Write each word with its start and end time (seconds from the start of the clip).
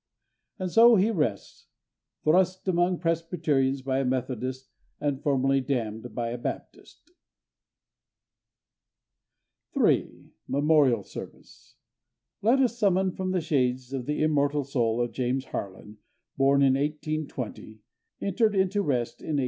And 0.57 0.71
so 0.71 0.95
he 0.95 1.11
rests: 1.11 1.67
thrust 2.23 2.67
among 2.67 2.97
Presbyterians 2.97 3.83
by 3.83 3.99
a 3.99 4.03
Methodist 4.03 4.71
and 4.99 5.21
formally 5.21 5.61
damned 5.61 6.15
by 6.15 6.29
a 6.29 6.39
Baptist. 6.39 7.11
3 9.75 10.31
Memorial 10.47 11.03
Service 11.03 11.75
Let 12.41 12.57
us 12.59 12.79
summon 12.79 13.11
from 13.11 13.29
the 13.29 13.41
shades 13.41 13.91
the 13.91 14.23
immortal 14.23 14.63
soul 14.63 14.99
of 15.01 15.11
James 15.11 15.45
Harlan, 15.45 15.99
born 16.35 16.63
in 16.63 16.73
1820, 16.73 17.81
entered 18.21 18.55
into 18.55 18.81
rest 18.81 19.21
in 19.21 19.37
1899. 19.37 19.39